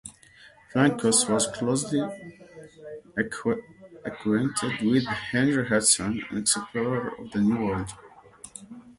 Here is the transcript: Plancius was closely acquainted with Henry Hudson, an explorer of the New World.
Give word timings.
Plancius 0.73 1.29
was 1.29 1.45
closely 1.45 1.99
acquainted 4.03 4.81
with 4.81 5.05
Henry 5.05 5.67
Hudson, 5.67 6.23
an 6.31 6.39
explorer 6.39 7.09
of 7.19 7.29
the 7.29 7.39
New 7.41 7.67
World. 7.67 7.91